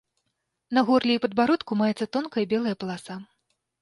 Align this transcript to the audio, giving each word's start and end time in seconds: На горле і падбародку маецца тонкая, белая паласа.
На 0.77 0.83
горле 0.87 1.13
і 1.17 1.21
падбародку 1.27 1.79
маецца 1.81 2.05
тонкая, 2.17 2.45
белая 2.55 2.75
паласа. 2.85 3.13